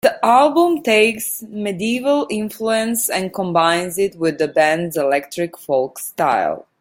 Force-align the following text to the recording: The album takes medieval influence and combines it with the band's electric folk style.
The 0.03 0.17
album 0.25 0.81
takes 0.81 1.43
medieval 1.43 2.25
influence 2.31 3.07
and 3.07 3.31
combines 3.31 3.99
it 3.99 4.15
with 4.15 4.39
the 4.39 4.47
band's 4.47 4.97
electric 4.97 5.59
folk 5.59 5.99
style. 5.99 6.65